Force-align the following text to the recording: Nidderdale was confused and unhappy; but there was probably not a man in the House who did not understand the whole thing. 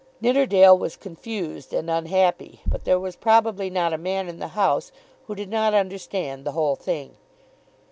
Nidderdale 0.19 0.75
was 0.75 0.95
confused 0.95 1.75
and 1.75 1.87
unhappy; 1.87 2.61
but 2.65 2.85
there 2.85 2.99
was 2.99 3.15
probably 3.15 3.69
not 3.69 3.93
a 3.93 3.99
man 3.99 4.27
in 4.27 4.39
the 4.39 4.47
House 4.57 4.91
who 5.27 5.35
did 5.35 5.51
not 5.51 5.75
understand 5.75 6.43
the 6.43 6.53
whole 6.53 6.75
thing. 6.75 7.17